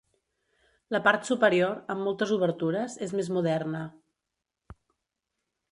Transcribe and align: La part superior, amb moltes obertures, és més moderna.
La 0.95 1.01
part 1.07 1.27
superior, 1.29 1.75
amb 1.95 2.03
moltes 2.07 2.33
obertures, 2.39 2.97
és 3.09 3.15
més 3.21 3.31
moderna. 3.39 3.83